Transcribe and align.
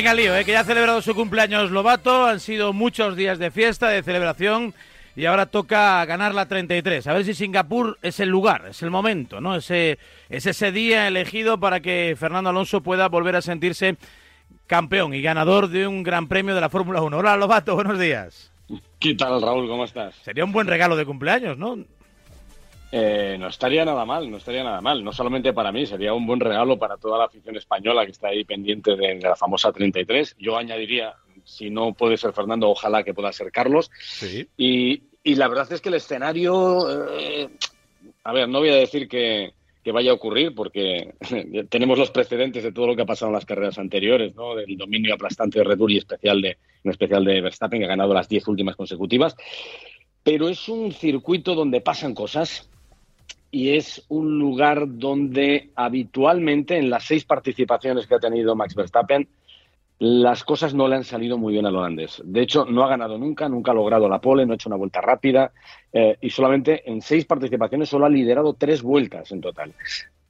Venga, 0.00 0.14
lío, 0.14 0.34
¿eh? 0.34 0.46
que 0.46 0.52
ya 0.52 0.60
ha 0.60 0.64
celebrado 0.64 1.02
su 1.02 1.14
cumpleaños 1.14 1.70
Lobato, 1.70 2.24
han 2.24 2.40
sido 2.40 2.72
muchos 2.72 3.16
días 3.16 3.38
de 3.38 3.50
fiesta, 3.50 3.88
de 3.88 4.02
celebración, 4.02 4.72
y 5.14 5.26
ahora 5.26 5.44
toca 5.44 6.02
ganar 6.06 6.34
la 6.34 6.48
33. 6.48 7.06
A 7.06 7.12
ver 7.12 7.26
si 7.26 7.34
Singapur 7.34 7.98
es 8.00 8.18
el 8.18 8.30
lugar, 8.30 8.68
es 8.70 8.82
el 8.82 8.88
momento, 8.88 9.42
¿no? 9.42 9.56
Ese, 9.56 9.98
es 10.30 10.46
ese 10.46 10.72
día 10.72 11.06
elegido 11.06 11.60
para 11.60 11.80
que 11.80 12.16
Fernando 12.18 12.48
Alonso 12.48 12.80
pueda 12.80 13.10
volver 13.10 13.36
a 13.36 13.42
sentirse 13.42 13.98
campeón 14.66 15.12
y 15.12 15.20
ganador 15.20 15.68
de 15.68 15.86
un 15.86 16.02
gran 16.02 16.28
premio 16.28 16.54
de 16.54 16.62
la 16.62 16.70
Fórmula 16.70 17.02
1. 17.02 17.18
Hola, 17.18 17.36
Lobato, 17.36 17.74
buenos 17.74 17.98
días. 17.98 18.50
¿Qué 18.98 19.14
tal, 19.14 19.42
Raúl? 19.42 19.68
¿Cómo 19.68 19.84
estás? 19.84 20.14
Sería 20.24 20.46
un 20.46 20.52
buen 20.52 20.66
regalo 20.66 20.96
de 20.96 21.04
cumpleaños, 21.04 21.58
¿no? 21.58 21.76
Eh, 22.92 23.36
no 23.38 23.48
estaría 23.48 23.84
nada 23.84 24.04
mal, 24.04 24.28
no 24.30 24.38
estaría 24.38 24.64
nada 24.64 24.80
mal. 24.80 25.04
No 25.04 25.12
solamente 25.12 25.52
para 25.52 25.70
mí, 25.70 25.86
sería 25.86 26.12
un 26.12 26.26
buen 26.26 26.40
regalo 26.40 26.78
para 26.78 26.96
toda 26.96 27.18
la 27.18 27.24
afición 27.24 27.56
española 27.56 28.04
que 28.04 28.12
está 28.12 28.28
ahí 28.28 28.44
pendiente 28.44 28.96
de, 28.96 29.20
la 29.20 29.36
famosa 29.36 29.72
33. 29.72 30.36
Yo 30.38 30.56
añadiría, 30.56 31.14
si 31.44 31.70
no 31.70 31.92
puede 31.92 32.16
ser 32.16 32.32
Fernando, 32.32 32.68
ojalá 32.68 33.04
que 33.04 33.14
pueda 33.14 33.32
ser 33.32 33.52
Carlos. 33.52 33.90
Sí. 34.00 34.48
Y, 34.56 35.02
la 35.34 35.48
verdad 35.48 35.72
es 35.72 35.80
que 35.80 35.90
el 35.90 35.96
escenario, 35.96 37.08
eh, 37.16 37.48
a 38.24 38.32
ver, 38.32 38.48
no 38.48 38.58
voy 38.58 38.70
a 38.70 38.76
decir 38.76 39.08
que, 39.08 39.52
vaya 39.92 40.12
a 40.12 40.14
ocurrir 40.14 40.54
porque 40.54 41.14
tenemos 41.68 41.98
los 41.98 42.12
precedentes 42.12 42.62
de 42.62 42.70
todo 42.70 42.86
lo 42.86 42.96
que 42.96 43.02
ha 43.02 43.06
pasado 43.06 43.30
en 43.30 43.34
las 43.34 43.44
carreras 43.44 43.76
anteriores, 43.76 44.36
¿no? 44.36 44.54
Del 44.54 44.76
dominio 44.76 45.14
aplastante 45.14 45.58
de 45.58 45.64
Red 45.64 45.78
Bull 45.78 45.92
y 45.92 45.98
especial 45.98 46.40
de, 46.40 46.58
en 46.84 46.90
especial 46.90 47.24
de 47.24 47.40
Verstappen, 47.40 47.80
que 47.80 47.86
ha 47.86 47.88
ganado 47.88 48.14
las 48.14 48.28
10 48.28 48.46
últimas 48.48 48.76
consecutivas. 48.76 49.34
Pero 50.22 50.48
es 50.48 50.68
un 50.68 50.92
circuito 50.92 51.56
donde 51.56 51.80
pasan 51.80 52.14
cosas 52.14 52.69
y 53.50 53.76
es 53.76 54.04
un 54.08 54.38
lugar 54.38 54.84
donde 54.86 55.70
habitualmente 55.74 56.78
en 56.78 56.90
las 56.90 57.04
seis 57.04 57.24
participaciones 57.24 58.06
que 58.06 58.14
ha 58.14 58.20
tenido 58.20 58.54
Max 58.54 58.74
Verstappen 58.74 59.28
las 60.00 60.44
cosas 60.44 60.72
no 60.72 60.88
le 60.88 60.96
han 60.96 61.04
salido 61.04 61.36
muy 61.36 61.52
bien 61.52 61.66
al 61.66 61.76
holandés. 61.76 62.22
De 62.24 62.40
hecho, 62.40 62.64
no 62.64 62.82
ha 62.82 62.88
ganado 62.88 63.18
nunca, 63.18 63.50
nunca 63.50 63.72
ha 63.72 63.74
logrado 63.74 64.08
la 64.08 64.18
pole, 64.18 64.46
no 64.46 64.52
ha 64.52 64.54
hecho 64.54 64.70
una 64.70 64.78
vuelta 64.78 65.02
rápida 65.02 65.52
eh, 65.92 66.16
y 66.22 66.30
solamente 66.30 66.90
en 66.90 67.02
seis 67.02 67.26
participaciones 67.26 67.90
solo 67.90 68.06
ha 68.06 68.08
liderado 68.08 68.54
tres 68.54 68.80
vueltas 68.82 69.30
en 69.30 69.42
total. 69.42 69.74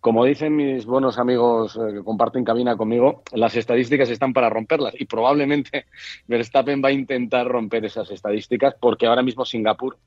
Como 0.01 0.25
dicen 0.25 0.57
mis 0.57 0.87
buenos 0.87 1.19
amigos 1.19 1.77
eh, 1.77 1.93
que 1.95 2.03
comparten 2.03 2.43
cabina 2.43 2.77
conmigo, 2.77 3.23
las 3.33 3.55
estadísticas 3.55 4.11
están 4.11 4.33
para 4.33 4.51
romperlas 4.51 5.01
y 5.01 5.05
probablemente 5.05 5.87
Verstappen 6.27 6.83
va 6.85 6.89
a 6.89 6.93
intentar 6.93 7.47
romper 7.47 7.85
esas 7.85 8.11
estadísticas 8.11 8.75
porque 8.81 9.07
ahora 9.07 9.23
mismo 9.23 9.45
Singapur 9.45 9.99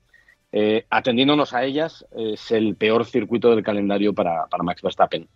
eh, 0.52 0.86
atendiéndonos 0.90 1.52
a 1.52 1.64
ellas, 1.64 2.06
es 2.16 2.50
el 2.50 2.76
peor 2.76 3.04
circuito 3.04 3.50
del 3.50 3.64
calendario 3.64 4.14
para, 4.14 4.46
para 4.46 4.62
Max 4.62 4.82
Verstappen. 4.82 5.28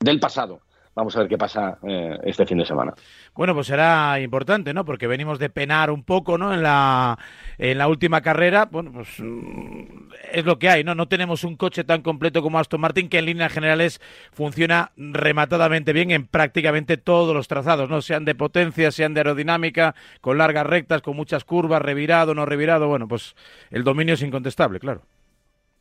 Del 0.00 0.18
pasado, 0.18 0.62
vamos 0.94 1.16
a 1.16 1.20
ver 1.20 1.28
qué 1.28 1.38
pasa 1.38 1.78
eh, 1.86 2.18
este 2.24 2.46
fin 2.46 2.58
de 2.58 2.66
semana. 2.66 2.94
Bueno, 3.34 3.54
pues 3.54 3.68
será 3.68 4.20
importante, 4.20 4.74
¿no? 4.74 4.84
Porque 4.84 5.06
venimos 5.06 5.38
de 5.38 5.50
penar 5.50 5.90
un 5.90 6.02
poco, 6.04 6.36
¿no? 6.36 6.52
En 6.52 6.62
la, 6.62 7.18
en 7.58 7.78
la 7.78 7.88
última 7.88 8.20
carrera, 8.20 8.66
bueno, 8.70 8.92
pues 8.92 9.08
mm, 9.18 10.10
es 10.32 10.44
lo 10.44 10.58
que 10.58 10.68
hay, 10.68 10.84
¿no? 10.84 10.94
No 10.94 11.08
tenemos 11.08 11.44
un 11.44 11.56
coche 11.56 11.84
tan 11.84 12.02
completo 12.02 12.42
como 12.42 12.58
Aston 12.58 12.80
Martin 12.80 13.08
que 13.08 13.18
en 13.18 13.26
líneas 13.26 13.52
generales 13.52 14.00
funciona 14.32 14.92
rematadamente 14.96 15.92
bien 15.92 16.10
en 16.10 16.26
prácticamente 16.26 16.96
todos 16.96 17.34
los 17.34 17.48
trazados, 17.48 17.88
¿no? 17.88 18.02
Sean 18.02 18.24
de 18.24 18.34
potencia, 18.34 18.90
sean 18.90 19.14
de 19.14 19.20
aerodinámica, 19.20 19.94
con 20.20 20.38
largas 20.38 20.66
rectas, 20.66 21.02
con 21.02 21.16
muchas 21.16 21.44
curvas, 21.44 21.82
revirado, 21.82 22.34
no 22.34 22.46
revirado, 22.46 22.88
bueno, 22.88 23.08
pues 23.08 23.34
el 23.70 23.84
dominio 23.84 24.14
es 24.14 24.22
incontestable, 24.22 24.80
claro. 24.80 25.02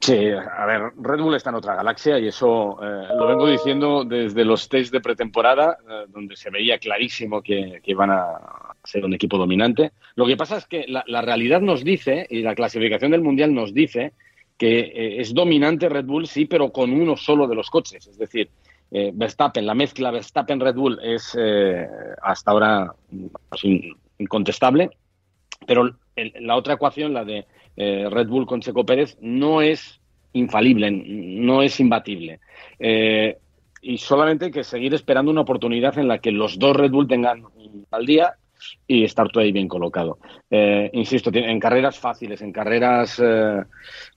Sí, 0.02 0.16
a 0.30 0.66
ver, 0.66 0.94
Red 0.98 1.20
Bull 1.20 1.36
está 1.36 1.50
en 1.50 1.58
otra 1.58 1.76
galaxia 1.76 2.18
y 2.20 2.28
eso 2.28 2.80
eh, 2.82 3.08
lo 3.18 3.28
vengo 3.28 3.48
diciendo 3.48 4.06
desde 4.06 4.46
los 4.46 4.70
test 4.70 4.94
de 4.94 5.02
pretemporada, 5.02 5.78
eh, 5.90 6.06
donde 6.08 6.38
se 6.38 6.50
veía 6.50 6.80
clarísimo 6.80 7.42
que, 7.42 7.82
iban 7.84 8.10
a 8.10 8.76
ser 8.82 9.04
un 9.04 9.14
equipo 9.14 9.38
dominante. 9.38 9.92
Lo 10.16 10.26
que 10.26 10.38
pasa 10.38 10.56
es 10.56 10.66
que 10.66 10.86
la, 10.88 11.22
realidad 11.22 11.60
nos 11.60 11.84
dice, 11.84 12.26
y 12.30 12.42
la 12.44 12.56
clasificación 12.56 13.12
del 13.12 13.22
Mundial 13.22 13.54
nos 13.54 13.74
dice, 13.74 14.14
que 14.58 14.80
eh, 14.80 15.20
es 15.20 15.34
dominante 15.34 15.90
Red 15.90 16.06
Bull, 16.06 16.28
sí, 16.28 16.46
pero 16.46 16.72
con 16.72 16.94
uno 16.94 17.18
solo 17.18 17.46
de 17.46 17.56
los 17.56 17.70
coches. 17.70 18.08
Es 18.08 18.18
decir, 18.18 18.50
Verstappen, 18.92 19.66
la 19.66 19.76
mezcla 19.76 20.12
Verstappen-Red 20.12 20.76
Bull 20.76 21.00
es 21.04 21.38
hasta 22.24 22.52
ahora 22.52 22.92
pues, 23.50 23.62
incontestable, 24.18 24.90
pero 25.68 25.92
la 26.16 26.56
otra 26.56 26.74
ecuación, 26.74 27.14
la 27.14 27.24
de 27.24 27.46
eh, 27.76 28.08
Red 28.10 28.28
Bull 28.28 28.46
con 28.46 28.62
Checo 28.62 28.86
Pérez 28.86 29.18
no 29.22 29.62
es 29.62 30.00
infalible, 30.34 30.92
no 30.92 31.62
es 31.62 31.80
imbatible. 31.80 32.40
Eh, 32.78 33.38
y 33.82 33.98
solamente 33.98 34.46
hay 34.46 34.52
que 34.52 34.64
seguir 34.64 34.94
esperando 34.94 35.32
una 35.32 35.42
oportunidad 35.42 35.98
en 35.98 36.08
la 36.08 36.20
que 36.20 36.32
los 36.32 36.60
dos 36.60 36.76
Red 36.76 36.92
Bull 36.92 37.08
tengan 37.08 37.44
al 37.92 38.06
día 38.06 38.36
y 38.88 39.04
estar 39.04 39.30
todo 39.30 39.44
ahí 39.44 39.52
bien 39.52 39.68
colocado. 39.68 40.20
Eh, 40.50 40.90
insisto, 40.94 41.30
en 41.34 41.60
carreras 41.60 42.00
fáciles, 42.00 42.42
en 42.42 42.52
carreras 42.52 43.22
eh, 43.24 43.64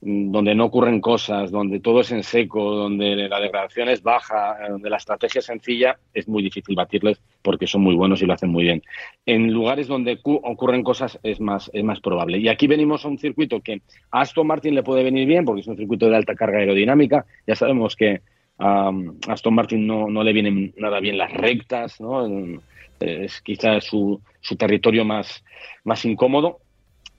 donde 0.01 0.55
no 0.55 0.65
ocurren 0.65 0.99
cosas, 0.99 1.51
donde 1.51 1.79
todo 1.79 2.01
es 2.01 2.11
en 2.11 2.23
seco, 2.23 2.71
donde 2.75 3.27
la 3.29 3.39
degradación 3.39 3.89
es 3.89 4.01
baja, 4.01 4.57
eh, 4.61 4.69
donde 4.71 4.89
la 4.89 4.97
estrategia 4.97 5.39
es 5.39 5.45
sencilla, 5.45 5.97
es 6.13 6.27
muy 6.27 6.43
difícil 6.43 6.75
batirles 6.75 7.21
porque 7.41 7.67
son 7.67 7.81
muy 7.81 7.95
buenos 7.95 8.21
y 8.21 8.25
lo 8.25 8.33
hacen 8.33 8.49
muy 8.49 8.63
bien. 8.63 8.81
En 9.25 9.51
lugares 9.51 9.87
donde 9.87 10.19
ocurren 10.23 10.83
cosas 10.83 11.19
es 11.23 11.39
más, 11.39 11.69
es 11.73 11.83
más 11.83 11.99
probable. 11.99 12.37
Y 12.37 12.47
aquí 12.47 12.67
venimos 12.67 13.05
a 13.05 13.09
un 13.09 13.17
circuito 13.17 13.61
que 13.61 13.81
a 14.11 14.21
Aston 14.21 14.47
Martin 14.47 14.75
le 14.75 14.83
puede 14.83 15.03
venir 15.03 15.27
bien 15.27 15.45
porque 15.45 15.61
es 15.61 15.67
un 15.67 15.77
circuito 15.77 16.09
de 16.09 16.15
alta 16.15 16.35
carga 16.35 16.59
aerodinámica. 16.59 17.25
Ya 17.45 17.55
sabemos 17.55 17.95
que 17.95 18.21
a 18.63 18.91
Aston 19.27 19.53
Martin 19.53 19.85
no, 19.85 20.23
le 20.23 20.33
vienen 20.33 20.73
nada 20.77 20.99
bien 20.99 21.17
las 21.17 21.31
rectas, 21.33 21.99
¿no? 21.99 22.25
es 22.99 23.41
quizás 23.41 23.83
su, 23.83 24.21
territorio 24.57 25.03
más, 25.03 25.43
más 25.83 26.05
incómodo. 26.05 26.59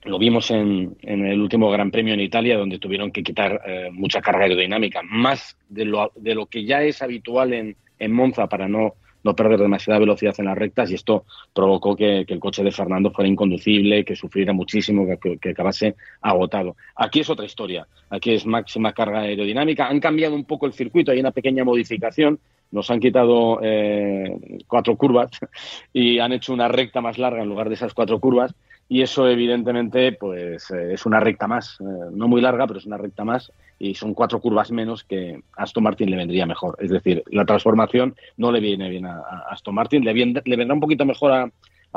Lo 0.05 0.17
vimos 0.17 0.49
en, 0.51 0.97
el 1.01 1.39
último 1.39 1.69
Gran 1.69 1.91
Premio 1.91 2.13
en 2.15 2.19
Italia, 2.19 2.57
donde 2.57 2.79
tuvieron 2.79 3.11
que 3.11 3.23
quitar 3.23 3.61
eh, 3.65 3.89
mucha 3.91 4.21
carga 4.21 4.43
aerodinámica, 4.43 5.01
más 5.03 5.57
de 5.69 5.85
lo, 5.85 6.11
de 6.15 6.33
lo 6.33 6.47
que 6.47 6.65
ya 6.65 6.81
es 6.81 7.01
habitual 7.01 7.53
en 7.53 8.11
Monza 8.11 8.47
para 8.47 8.67
no, 8.67 8.95
no 9.25 9.35
perder 9.35 9.59
demasiada 9.59 9.99
velocidad 9.99 10.35
en 10.37 10.45
las 10.45 10.57
rectas 10.57 10.91
y 10.91 10.93
esto 10.93 11.25
provocó 11.51 11.95
que, 11.95 12.25
el 12.27 12.39
coche 12.39 12.63
de 12.63 12.71
Fernando 12.71 13.11
fuera 13.11 13.27
inconducible, 13.27 14.05
que 14.05 14.15
sufriera 14.15 14.53
muchísimo, 14.53 15.07
que, 15.19 15.49
acabase 15.49 15.95
agotado. 16.21 16.75
Aquí 16.95 17.21
es 17.21 17.29
otra 17.29 17.45
historia, 17.45 17.87
aquí 18.11 18.35
es 18.35 18.45
máxima 18.45 18.93
carga 18.93 19.21
aerodinámica, 19.21 19.87
han 19.87 19.99
cambiado 19.99 20.35
un 20.35 20.45
poco 20.45 20.67
el 20.67 20.73
circuito, 20.73 21.11
hay 21.11 21.19
una 21.19 21.31
pequeña 21.31 21.63
modificación. 21.63 22.39
Nos 22.71 22.89
han 22.91 22.99
quitado 22.99 23.59
eh, 23.63 24.61
cuatro 24.67 24.95
curvas 24.95 25.31
y 25.93 26.19
han 26.19 26.31
hecho 26.31 26.53
una 26.53 26.67
recta 26.67 27.01
más 27.01 27.17
larga 27.17 27.41
en 27.41 27.49
lugar 27.49 27.69
de 27.69 27.75
esas 27.75 27.93
cuatro 27.93 28.19
curvas. 28.19 28.53
Y 28.87 29.01
eso 29.01 29.27
evidentemente 29.27 30.11
pues 30.11 30.69
eh, 30.69 30.93
es 30.93 31.05
una 31.07 31.19
recta 31.19 31.47
más, 31.47 31.79
eh, 31.81 31.83
no 32.11 32.27
muy 32.27 32.41
larga, 32.41 32.67
pero 32.67 32.77
es 32.77 32.85
una 32.85 32.97
recta 32.97 33.23
más 33.23 33.51
y 33.79 33.95
son 33.95 34.13
cuatro 34.13 34.39
curvas 34.39 34.71
menos 34.71 35.03
que 35.03 35.41
a 35.57 35.63
Aston 35.63 35.83
Martin 35.83 36.09
le 36.09 36.17
vendría 36.17 36.45
mejor. 36.45 36.77
Es 36.79 36.89
decir, 36.89 37.23
la 37.27 37.45
transformación 37.45 38.15
no 38.37 38.51
le 38.51 38.59
viene 38.59 38.89
bien 38.89 39.05
a, 39.05 39.21
Aston 39.49 39.75
Martin, 39.75 40.03
le, 40.03 40.13
le, 40.13 40.55
vendrá 40.55 40.73
un 40.73 40.79
poquito 40.79 41.05
mejor 41.05 41.31
a, 41.31 41.51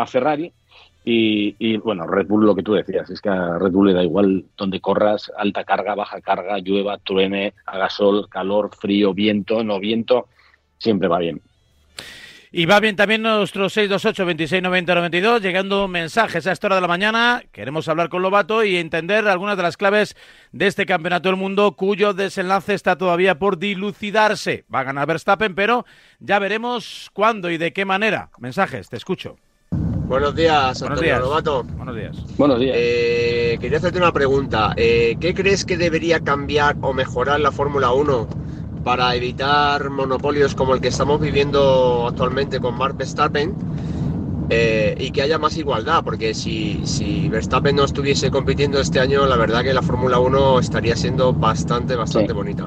Ferrari 0.06 0.52
y, 1.04 1.56
y, 1.58 1.76
bueno, 1.78 2.06
Red 2.06 2.28
Bull 2.28 2.46
lo 2.46 2.54
que 2.54 2.62
tú 2.62 2.72
decías, 2.72 3.10
es 3.10 3.20
que 3.20 3.28
a 3.28 3.58
Red 3.58 3.72
Bull 3.72 3.88
le 3.88 3.94
da 3.94 4.04
igual 4.04 4.44
donde 4.56 4.80
corras, 4.80 5.32
alta 5.36 5.64
carga, 5.64 5.96
baja 5.96 6.20
carga, 6.20 6.58
llueva, 6.58 6.98
truene, 6.98 7.54
haga 7.66 7.90
sol, 7.90 8.28
calor, 8.28 8.70
frío, 8.76 9.12
viento, 9.12 9.64
no 9.64 9.80
viento, 9.80 10.28
siempre 10.78 11.08
va 11.08 11.18
bien. 11.18 11.40
Y 12.50 12.64
va 12.64 12.80
bien 12.80 12.96
también 12.96 13.20
nuestro 13.22 13.68
628 13.68 14.24
26 14.24 14.62
92 14.62 15.42
llegando 15.42 15.86
mensajes 15.86 16.46
a 16.46 16.52
esta 16.52 16.68
hora 16.68 16.76
de 16.76 16.82
la 16.82 16.88
mañana. 16.88 17.42
Queremos 17.52 17.88
hablar 17.88 18.08
con 18.08 18.22
Lobato 18.22 18.64
y 18.64 18.76
entender 18.76 19.28
algunas 19.28 19.58
de 19.58 19.62
las 19.62 19.76
claves 19.76 20.16
de 20.52 20.66
este 20.66 20.86
campeonato 20.86 21.28
del 21.28 21.36
mundo, 21.36 21.72
cuyo 21.72 22.14
desenlace 22.14 22.72
está 22.72 22.96
todavía 22.96 23.38
por 23.38 23.58
dilucidarse. 23.58 24.64
Va 24.74 24.80
a 24.80 24.84
ganar 24.84 25.06
Verstappen, 25.06 25.54
pero 25.54 25.84
ya 26.20 26.38
veremos 26.38 27.10
cuándo 27.12 27.50
y 27.50 27.58
de 27.58 27.74
qué 27.74 27.84
manera. 27.84 28.30
Mensajes, 28.38 28.88
te 28.88 28.96
escucho. 28.96 29.36
Buenos 29.70 30.34
días, 30.34 30.80
Buenos 30.80 31.02
días. 31.02 31.20
Lobato. 31.20 31.64
Buenos 31.64 31.94
días. 31.94 32.16
Buenos 32.38 32.58
días. 32.58 32.74
Eh, 32.78 33.58
quería 33.60 33.76
hacerte 33.76 33.98
una 33.98 34.12
pregunta. 34.12 34.72
Eh, 34.74 35.16
¿Qué 35.20 35.34
crees 35.34 35.66
que 35.66 35.76
debería 35.76 36.20
cambiar 36.20 36.76
o 36.80 36.94
mejorar 36.94 37.40
la 37.40 37.52
Fórmula 37.52 37.92
1? 37.92 38.47
Para 38.82 39.14
evitar 39.14 39.90
monopolios 39.90 40.54
como 40.54 40.74
el 40.74 40.80
que 40.80 40.88
estamos 40.88 41.20
viviendo 41.20 42.06
actualmente 42.08 42.60
con 42.60 42.76
Mark 42.76 42.96
Verstappen 42.96 43.54
eh, 44.50 44.96
y 44.98 45.10
que 45.10 45.22
haya 45.22 45.38
más 45.38 45.56
igualdad, 45.56 46.02
porque 46.02 46.32
si, 46.32 46.80
si, 46.84 47.28
Verstappen 47.28 47.76
no 47.76 47.84
estuviese 47.84 48.30
compitiendo 48.30 48.80
este 48.80 48.98
año, 48.98 49.26
la 49.26 49.36
verdad 49.36 49.62
que 49.62 49.74
la 49.74 49.82
Fórmula 49.82 50.18
1 50.18 50.60
estaría 50.60 50.96
siendo 50.96 51.32
bastante, 51.34 51.96
bastante 51.96 52.32
bonita. 52.32 52.66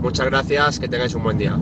Muchas 0.00 0.26
gracias, 0.26 0.78
que 0.78 0.88
tengáis 0.88 1.14
un 1.14 1.24
buen 1.24 1.36
día. 1.36 1.58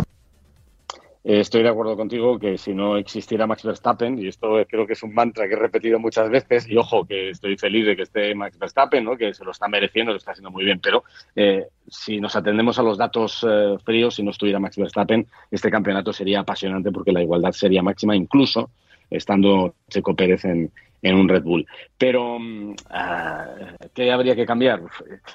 Eh, 1.24 1.40
estoy 1.40 1.62
de 1.62 1.68
acuerdo 1.68 1.96
contigo 1.96 2.38
que 2.38 2.58
si 2.58 2.74
no 2.74 2.96
existiera 2.96 3.46
Max 3.46 3.64
Verstappen, 3.64 4.18
y 4.18 4.28
esto 4.28 4.56
creo 4.68 4.86
que 4.86 4.92
es 4.92 5.02
un 5.02 5.14
mantra 5.14 5.48
que 5.48 5.54
he 5.54 5.58
repetido 5.58 5.98
muchas 5.98 6.30
veces, 6.30 6.68
y 6.68 6.76
ojo, 6.76 7.04
que 7.04 7.30
estoy 7.30 7.56
feliz 7.56 7.86
de 7.86 7.96
que 7.96 8.02
esté 8.02 8.34
Max 8.34 8.58
Verstappen, 8.58 9.04
¿no? 9.04 9.16
que 9.16 9.34
se 9.34 9.44
lo 9.44 9.50
está 9.50 9.68
mereciendo, 9.68 10.12
lo 10.12 10.18
está 10.18 10.32
haciendo 10.32 10.50
muy 10.50 10.64
bien, 10.64 10.80
pero 10.80 11.04
eh, 11.34 11.66
si 11.88 12.20
nos 12.20 12.36
atendemos 12.36 12.78
a 12.78 12.82
los 12.82 12.98
datos 12.98 13.44
eh, 13.48 13.76
fríos, 13.84 14.14
si 14.14 14.22
no 14.22 14.30
estuviera 14.30 14.60
Max 14.60 14.76
Verstappen, 14.76 15.26
este 15.50 15.70
campeonato 15.70 16.12
sería 16.12 16.40
apasionante 16.40 16.92
porque 16.92 17.12
la 17.12 17.22
igualdad 17.22 17.52
sería 17.52 17.82
máxima, 17.82 18.14
incluso 18.14 18.70
estando 19.10 19.74
Checo 19.88 20.14
Pérez 20.14 20.44
en, 20.44 20.70
un 21.02 21.28
Red 21.28 21.42
Bull. 21.42 21.66
Pero, 21.96 22.38
mm, 22.38 22.74
ah, 22.90 23.46
¿qué 23.94 24.10
habría 24.12 24.34
que 24.34 24.44
cambiar? 24.44 24.82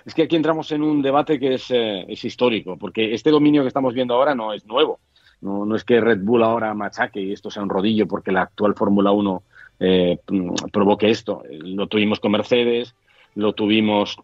Es 0.06 0.14
que 0.14 0.24
aquí 0.24 0.36
entramos 0.36 0.72
en 0.72 0.84
un 0.84 1.02
debate 1.02 1.40
que 1.40 1.58
eh, 1.70 2.06
es 2.08 2.26
histórico, 2.26 2.78
porque 2.78 3.14
este 3.14 3.32
dominio 3.32 3.62
que 3.62 3.70
estamos 3.70 3.94
viendo 3.94 4.14
ahora 4.14 4.36
no 4.36 4.54
es 4.54 4.66
nuevo. 4.66 5.00
No, 5.44 5.66
no 5.66 5.76
es 5.76 5.84
que 5.84 6.00
Red 6.00 6.22
Bull 6.22 6.44
ahora 6.44 6.74
machaque 6.74 7.22
y 7.22 7.34
esto 7.34 7.52
sea 7.52 7.64
un 7.64 7.70
rodillo 7.70 8.08
porque 8.08 8.32
la 8.32 8.44
actual 8.44 8.76
Fórmula 8.76 9.12
1 9.12 9.44
eh, 9.80 10.18
provoque 10.72 11.10
esto. 11.10 11.44
Lo 11.50 11.88
tuvimos 11.88 12.20
con 12.20 12.32
Mercedes, 12.32 12.96
lo 13.36 13.54
tuvimos 13.54 14.18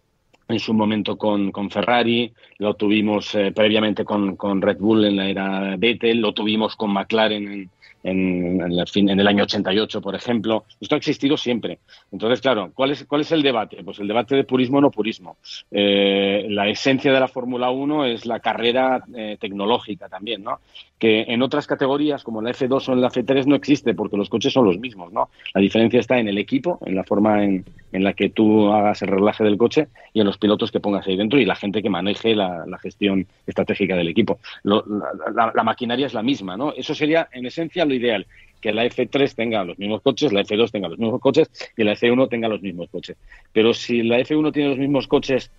en 0.47 0.59
su 0.59 0.73
momento 0.73 1.17
con, 1.17 1.51
con 1.51 1.69
Ferrari, 1.69 2.33
lo 2.57 2.73
tuvimos 2.73 3.35
eh, 3.35 3.51
previamente 3.51 4.03
con, 4.03 4.35
con, 4.35 4.61
Red 4.61 4.77
Bull 4.79 5.05
en 5.05 5.15
la 5.17 5.29
era 5.29 5.75
Vettel, 5.77 6.21
lo 6.21 6.33
tuvimos 6.33 6.75
con 6.75 6.91
McLaren 6.91 7.51
en, 7.51 7.69
en, 8.03 8.61
en, 8.61 8.71
el, 8.71 8.85
en, 8.95 9.19
el, 9.19 9.27
año 9.27 9.43
88, 9.43 10.01
por 10.01 10.15
ejemplo. 10.15 10.65
Esto 10.79 10.95
ha 10.95 10.97
existido 10.97 11.37
siempre. 11.37 11.79
Entonces, 12.11 12.41
claro, 12.41 12.71
¿cuál 12.73 12.91
es, 12.91 13.05
cuál 13.05 13.21
es 13.21 13.31
el 13.31 13.41
debate? 13.41 13.83
Pues 13.83 13.99
el 13.99 14.07
debate 14.07 14.35
de 14.35 14.43
purismo 14.43 14.77
o 14.77 14.81
no 14.81 14.91
purismo. 14.91 15.37
Eh, 15.71 16.47
la 16.49 16.67
esencia 16.67 17.11
de 17.11 17.19
la 17.19 17.27
Fórmula 17.27 17.69
1 17.69 18.05
es 18.05 18.25
la 18.25 18.39
carrera 18.39 19.03
eh, 19.15 19.37
tecnológica 19.39 20.07
también, 20.07 20.43
¿no? 20.43 20.59
Que 20.97 21.21
en 21.27 21.41
otras 21.41 21.65
categorías, 21.65 22.23
como 22.23 22.41
la 22.41 22.51
F2 22.51 22.89
o 22.89 22.93
en 22.93 23.01
la 23.01 23.09
F3, 23.09 23.45
no 23.45 23.55
existe 23.55 23.93
porque 23.93 24.17
los 24.17 24.29
coches 24.29 24.51
son 24.51 24.65
los 24.65 24.79
mismos, 24.79 25.13
¿no? 25.13 25.29
La 25.53 25.61
diferencia 25.61 25.99
está 25.99 26.19
en 26.19 26.27
el 26.27 26.37
equipo, 26.37 26.79
en 26.85 26.95
la 26.95 27.03
forma 27.03 27.43
en, 27.43 27.65
en 27.91 28.03
la 28.03 28.13
que 28.13 28.29
tú 28.29 28.71
hagas 28.71 29.01
el 29.01 29.09
reglaje 29.09 29.43
del 29.43 29.57
coche 29.57 29.87
y 30.13 30.19
en 30.19 30.25
los 30.25 30.37
pilotos 30.37 30.71
que 30.71 30.79
pongas 30.79 31.07
ahí 31.07 31.15
dentro 31.15 31.39
y 31.39 31.45
la 31.45 31.55
gente 31.55 31.81
que 31.81 31.89
maneje 31.89 32.35
la, 32.35 32.65
la 32.65 32.77
gestión 32.77 33.27
estratégica 33.47 33.95
del 33.95 34.09
equipo. 34.09 34.39
Lo, 34.63 34.83
la, 34.87 35.31
la, 35.33 35.51
la, 35.55 35.63
maquinaria 35.63 36.05
es 36.05 36.13
la 36.13 36.23
misma, 36.23 36.57
¿no? 36.57 36.73
Eso 36.73 36.93
sería, 36.93 37.29
en 37.31 37.45
esencia, 37.45 37.85
lo 37.89 37.95
ideal, 37.95 38.25
que 38.61 38.73
la 38.73 38.85
F3 38.85 39.35
tenga 39.35 39.63
los 39.63 39.77
mismos 39.77 40.01
coches, 40.01 40.31
la 40.33 40.41
F2 40.41 40.71
tenga 40.71 40.89
los 40.89 40.99
mismos 40.99 41.21
coches 41.21 41.49
y 41.77 41.83
la 41.83 41.93
F1 41.93 42.29
tenga 42.29 42.47
los 42.47 42.61
mismos 42.61 42.89
coches. 42.89 43.17
Pero 43.53 43.73
si 43.73 44.03
la 44.03 44.19
F1 44.19 44.53
tiene 44.53 44.69
los 44.69 44.77
mismos 44.77 45.07
coches 45.07 45.51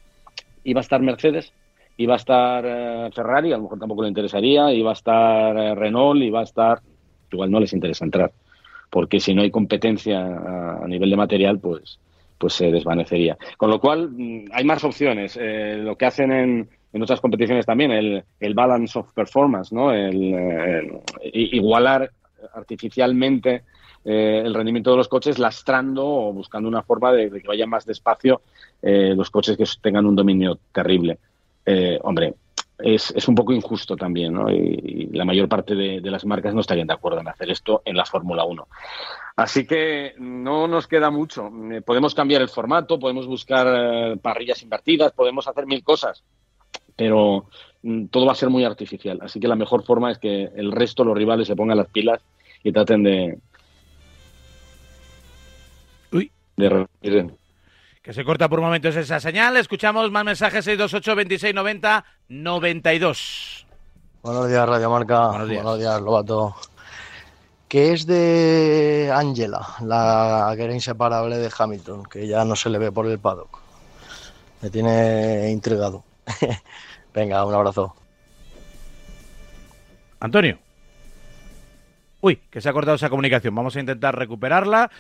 va 0.75 0.81
a 0.81 0.83
estar 0.83 1.01
Mercedes, 1.01 1.53
va 2.09 2.15
a 2.15 2.17
estar 2.17 2.65
eh, 2.67 3.11
Ferrari, 3.15 3.53
a 3.53 3.57
lo 3.57 3.65
mejor 3.65 3.79
tampoco 3.79 4.03
le 4.03 4.09
interesaría, 4.09 4.63
va 4.83 4.91
a 4.91 4.95
estar 4.95 5.57
eh, 5.57 5.75
Renault, 5.75 6.35
va 6.35 6.41
a 6.41 6.45
estar... 6.45 6.81
Igual 7.33 7.51
no 7.51 7.61
les 7.61 7.73
interesa 7.73 8.05
entrar, 8.05 8.33
porque 8.91 9.21
si 9.21 9.35
no 9.35 9.43
hay 9.43 9.53
competencia 9.53 10.21
a, 10.21 10.87
nivel 10.89 11.11
de 11.11 11.17
material, 11.17 11.59
pues 11.59 11.99
pues 12.39 12.55
se 12.55 12.71
desvanecería. 12.71 13.37
Con 13.59 13.69
lo 13.69 13.79
cual, 13.79 14.09
mm, 14.11 14.47
hay 14.53 14.65
más 14.65 14.83
opciones. 14.83 15.39
Eh, 15.39 15.77
lo 15.79 15.95
que 15.97 16.07
hacen 16.07 16.33
en, 16.33 16.69
en, 16.91 17.03
otras 17.03 17.21
competiciones 17.21 17.67
también, 17.67 17.93
el, 17.93 18.55
balance 18.55 18.99
of 18.99 19.13
performance, 19.13 19.73
¿no? 19.73 19.93
El 19.93 21.03
igualar 21.23 22.11
artificialmente 22.55 23.65
eh, 24.05 24.43
el 24.45 24.55
rendimiento 24.55 24.91
de 24.91 24.97
los 24.97 25.09
coches, 25.09 25.39
lastrando 25.39 26.07
o 26.07 26.33
buscando 26.33 26.69
una 26.69 26.83
forma 26.83 27.13
de, 27.13 27.31
que 27.31 27.47
vayan 27.47 27.69
más 27.69 27.85
despacio 27.85 28.43
eh, 28.81 29.15
los 29.15 29.31
coches 29.31 29.57
que 29.57 29.65
tengan 29.81 30.07
un 30.07 30.17
dominio 30.17 30.59
terrible. 30.73 31.19
Eh, 31.67 31.99
hombre, 32.03 32.35
es, 32.79 33.13
es, 33.15 33.29
un 33.29 33.35
poco 33.35 33.53
injusto 33.53 33.97
también, 33.97 34.33
¿no? 34.33 34.51
Y, 34.51 35.11
la 35.13 35.27
mayor 35.27 35.49
parte 35.49 35.75
de, 35.75 36.01
de, 36.01 36.11
las 36.11 36.25
marcas 36.25 36.55
no 36.55 36.63
estarían 36.63 36.87
de 36.87 36.95
acuerdo 36.95 37.21
en 37.21 37.29
hacer 37.29 37.51
esto 37.51 37.83
en 37.85 37.95
la 37.95 38.07
Fórmula 38.07 38.45
1. 38.45 38.67
Así 39.37 39.67
que 39.67 40.15
no 40.19 40.67
nos 40.67 40.87
queda 40.87 41.11
mucho. 41.11 41.51
Podemos 41.85 42.15
cambiar 42.15 42.41
el 42.41 42.49
formato, 42.49 42.99
podemos 42.99 43.27
buscar 43.27 44.19
parrillas 44.19 44.63
invertidas, 44.63 45.13
podemos 45.13 45.47
hacer 45.47 45.67
mil 45.67 45.85
cosas, 45.85 46.25
pero 46.97 47.47
todo 48.11 48.27
va 48.27 48.33
a 48.33 48.37
ser 48.37 48.51
muy 48.51 48.65
artificial. 48.65 49.19
Así 49.23 49.41
que 49.41 49.49
la 49.49 49.57
mejor 49.57 49.85
forma 49.85 50.11
es 50.11 50.19
que 50.19 50.51
el 50.55 50.73
resto, 50.73 51.05
los 51.05 51.17
rivales, 51.17 51.47
se 51.47 51.57
pongan 51.57 51.79
las 51.79 51.89
pilas 51.89 52.21
y 52.63 52.73
traten 52.73 53.03
de. 53.03 53.39
Uy. 56.13 56.31
de, 56.57 56.87
que 58.03 58.15
se 58.15 58.25
corta 58.25 58.49
por 58.49 58.61
momentos 58.61 58.97
esa 58.97 59.21
señal. 59.21 59.57
Escuchamos 59.57 60.11
más 60.11 60.25
mensajes 60.25 60.65
628 60.65 61.17
26 61.17 61.55
90 61.55 62.05
92. 62.29 63.67
Buenos 64.23 64.49
días, 64.49 64.69
Radio 64.69 64.91
Marca. 64.91 65.29
Buenos 65.29 65.49
días, 65.49 65.63
Buenos 65.63 65.81
días 65.81 66.01
Lobato. 66.01 66.57
Que 67.69 67.93
es 67.93 68.07
de 68.07 69.13
Angela, 69.15 69.65
la 69.83 70.53
que 70.57 70.65
era 70.65 70.75
inseparable 70.75 71.37
de 71.37 71.51
Hamilton, 71.57 72.05
que 72.05 72.27
ya 72.27 72.45
no 72.45 72.57
se 72.57 72.69
le 72.69 72.79
ve 72.79 72.91
por 72.91 73.07
el 73.07 73.19
paddock. 73.19 73.61
Me 74.63 74.71
tiene 74.71 75.51
intrigado. 75.51 76.03
Venga, 77.15 77.45
un 77.45 77.55
abrazo. 77.55 77.95
Antonio. 80.21 80.59
Uy, 82.21 82.37
que 82.51 82.61
se 82.61 82.69
ha 82.69 82.73
cortado 82.73 82.97
esa 82.97 83.09
comunicación. 83.09 83.55
Vamos 83.55 83.77
a 83.77 83.81
intentar 83.81 84.17
recuperarla. 84.17 84.91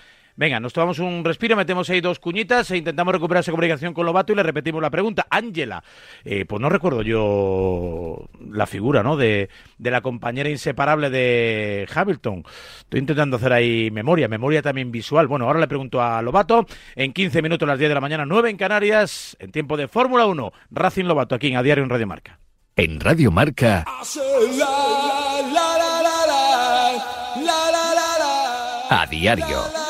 Venga, 0.40 0.58
nos 0.58 0.72
tomamos 0.72 0.98
un 1.00 1.22
respiro, 1.22 1.54
metemos 1.54 1.90
ahí 1.90 2.00
dos 2.00 2.18
cuñitas 2.18 2.70
e 2.70 2.78
intentamos 2.78 3.12
recuperar 3.12 3.42
esa 3.42 3.50
comunicación 3.50 3.92
con 3.92 4.06
Lobato 4.06 4.32
y 4.32 4.36
le 4.36 4.42
repetimos 4.42 4.80
la 4.80 4.88
pregunta. 4.88 5.26
Ángela, 5.28 5.84
eh, 6.24 6.46
pues 6.46 6.62
no 6.62 6.70
recuerdo 6.70 7.02
yo 7.02 8.24
la 8.50 8.66
figura, 8.66 9.02
¿no? 9.02 9.18
De, 9.18 9.50
de, 9.76 9.90
la 9.90 10.00
compañera 10.00 10.48
inseparable 10.48 11.10
de 11.10 11.86
Hamilton. 11.94 12.44
Estoy 12.78 13.00
intentando 13.00 13.36
hacer 13.36 13.52
ahí 13.52 13.90
memoria, 13.90 14.28
memoria 14.28 14.62
también 14.62 14.90
visual. 14.90 15.26
Bueno, 15.26 15.44
ahora 15.44 15.60
le 15.60 15.68
pregunto 15.68 16.00
a 16.00 16.22
Lobato. 16.22 16.64
En 16.96 17.12
15 17.12 17.42
minutos, 17.42 17.68
a 17.68 17.72
las 17.72 17.78
10 17.78 17.90
de 17.90 17.94
la 17.96 18.00
mañana, 18.00 18.24
9 18.24 18.48
en 18.48 18.56
Canarias, 18.56 19.36
en 19.40 19.52
tiempo 19.52 19.76
de 19.76 19.88
Fórmula 19.88 20.24
1. 20.24 20.52
Racing 20.70 21.04
Lobato, 21.04 21.34
aquí 21.34 21.48
en 21.48 21.58
A 21.58 21.62
Diario 21.62 21.84
en 21.84 21.90
Radio 21.90 22.06
Marca. 22.06 22.38
En 22.76 22.98
Radio 22.98 23.30
Marca. 23.30 23.84
A 28.88 29.06
diario. 29.06 29.89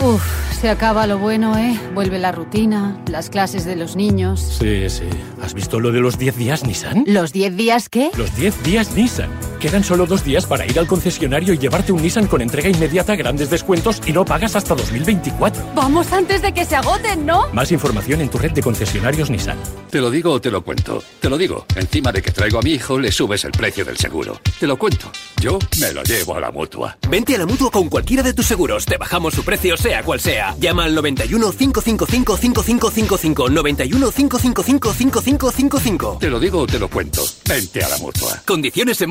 Uf, 0.00 0.22
se 0.60 0.70
acaba 0.70 1.08
lo 1.08 1.18
bueno, 1.18 1.58
¿eh? 1.58 1.78
Vuelve 1.92 2.20
la 2.20 2.30
rutina, 2.30 2.96
las 3.10 3.30
clases 3.30 3.64
de 3.64 3.74
los 3.74 3.96
niños. 3.96 4.40
Sí, 4.40 4.88
sí. 4.88 5.08
¿Has 5.42 5.54
visto 5.54 5.80
lo 5.80 5.90
de 5.90 6.00
los 6.00 6.18
10 6.18 6.36
días 6.36 6.64
Nissan? 6.64 7.02
¿Los 7.06 7.32
10 7.32 7.56
días 7.56 7.88
qué? 7.88 8.10
Los 8.16 8.34
10 8.36 8.62
días 8.62 8.94
Nissan. 8.94 9.30
Quedan 9.60 9.82
solo 9.82 10.06
dos 10.06 10.24
días 10.24 10.46
para 10.46 10.64
ir 10.66 10.78
al 10.78 10.86
concesionario 10.86 11.52
y 11.52 11.58
llevarte 11.58 11.90
un 11.90 12.00
Nissan 12.00 12.28
con 12.28 12.40
entrega 12.40 12.68
inmediata, 12.68 13.16
grandes 13.16 13.50
descuentos 13.50 14.00
y 14.06 14.12
no 14.12 14.24
pagas 14.24 14.54
hasta 14.54 14.76
2024. 14.76 15.72
Vamos 15.74 16.12
antes 16.12 16.42
de 16.42 16.52
que 16.52 16.64
se 16.64 16.76
agoten, 16.76 17.26
¿no? 17.26 17.48
Más 17.52 17.72
información 17.72 18.20
en 18.20 18.28
tu 18.28 18.38
red 18.38 18.52
de 18.52 18.62
concesionarios 18.62 19.30
Nissan. 19.30 19.58
Te 19.90 20.00
lo 20.00 20.10
digo 20.10 20.32
o 20.32 20.40
te 20.40 20.50
lo 20.50 20.62
cuento. 20.62 21.02
Te 21.20 21.28
lo 21.28 21.36
digo. 21.36 21.66
Encima 21.74 22.12
de 22.12 22.22
que 22.22 22.30
traigo 22.30 22.58
a 22.58 22.62
mi 22.62 22.72
hijo, 22.72 22.98
le 23.00 23.10
subes 23.10 23.44
el 23.44 23.52
precio 23.52 23.84
del 23.84 23.96
seguro. 23.96 24.40
Te 24.60 24.66
lo 24.66 24.78
cuento. 24.78 25.10
Yo 25.40 25.58
me 25.80 25.92
lo 25.92 26.02
llevo 26.04 26.36
a 26.36 26.40
la 26.40 26.52
mutua. 26.52 26.96
Vente 27.08 27.34
a 27.34 27.38
la 27.38 27.46
mutua 27.46 27.70
con 27.70 27.88
cualquiera 27.88 28.22
de 28.22 28.34
tus 28.34 28.46
seguros. 28.46 28.84
Te 28.84 28.96
bajamos 28.96 29.34
su 29.34 29.42
precio, 29.44 29.76
sea 29.76 30.04
cual 30.04 30.20
sea. 30.20 30.54
Llama 30.60 30.84
al 30.84 30.94
91 30.94 31.50
555 31.50 32.36
5555. 32.36 33.50
91 33.50 34.10
555 34.12 34.92
5555. 34.92 36.18
Te 36.20 36.30
lo 36.30 36.38
digo 36.38 36.60
o 36.60 36.66
te 36.66 36.78
lo 36.78 36.88
cuento. 36.88 37.24
Vente 37.48 37.82
a 37.82 37.88
la 37.88 37.98
mutua. 37.98 38.40
Condiciones 38.46 39.00
en 39.00 39.10